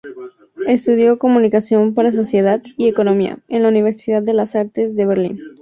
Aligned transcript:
Estudió 0.65 1.19
"Comunicación 1.19 1.93
para 1.93 2.11
Sociedad 2.11 2.63
y 2.75 2.87
Economía" 2.87 3.37
en 3.49 3.61
la 3.61 3.69
Universidad 3.69 4.23
de 4.23 4.33
las 4.33 4.55
Artes 4.55 4.95
de 4.95 5.05
Berlín. 5.05 5.39